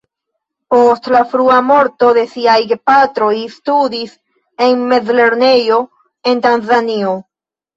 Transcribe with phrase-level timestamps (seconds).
[0.73, 4.17] Post la frua morto de siaj gepatroj, studis
[4.69, 5.81] en mezlernejo
[6.33, 7.15] en Tanzanio.